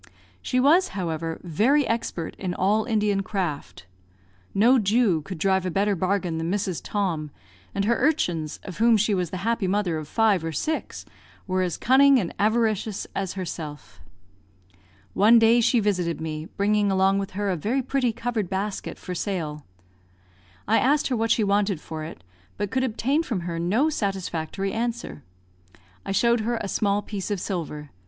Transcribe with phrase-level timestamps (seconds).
[0.41, 3.85] She was, however, very expert in all Indian craft.
[4.51, 6.81] No Jew could drive a better bargain than Mrs.
[6.83, 7.29] Tom;
[7.75, 11.05] and her urchins, of whom she was the happy mother of five or six,
[11.45, 13.99] were as cunning and avaricious as herself.
[15.13, 19.13] One day she visited me, bringing along with her a very pretty covered basket for
[19.13, 19.67] sale.
[20.67, 22.23] I asked her what she wanted for it,
[22.57, 25.21] but could obtain from her no satisfactory answer.
[26.03, 27.91] I showed her a small piece of silver.